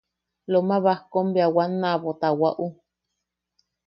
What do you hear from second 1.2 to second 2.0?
bea wanna